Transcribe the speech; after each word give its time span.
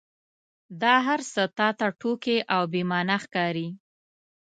دا 0.81 0.95
هرڅه 1.07 1.43
تا 1.57 1.67
ته 1.79 1.87
ټوکې 1.99 2.37
او 2.55 2.61
بې 2.71 2.81
معنا 2.89 3.17
ښکاري. 3.23 3.67